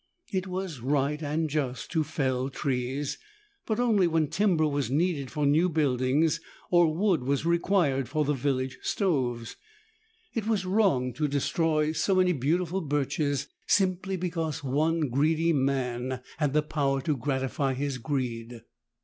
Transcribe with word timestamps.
It 0.33 0.47
was 0.47 0.79
right 0.79 1.21
and 1.21 1.47
just 1.47 1.91
to 1.91 2.03
fell 2.03 2.49
trees, 2.49 3.19
but 3.67 3.79
only 3.79 4.07
when 4.07 4.29
timber 4.29 4.67
was 4.67 4.89
needed 4.89 5.29
for 5.29 5.45
new 5.45 5.69
buildings 5.69 6.39
or 6.71 6.91
wood 6.91 7.21
was 7.21 7.45
required 7.45 8.09
for 8.09 8.25
the 8.25 8.33
village 8.33 8.79
stoves. 8.81 9.57
It 10.33 10.47
was 10.47 10.65
wrong 10.65 11.13
to 11.13 11.27
destroy 11.27 11.91
so 11.91 12.15
many 12.15 12.33
beautiful 12.33 12.81
birches 12.81 13.45
simply 13.67 14.17
because 14.17 14.63
one 14.63 15.09
greedy 15.11 15.53
man 15.53 16.21
had 16.37 16.53
the 16.53 16.63
power 16.63 16.99
to 17.01 17.15
gratify 17.15 17.75
his 17.75 17.99
greed. 17.99 18.63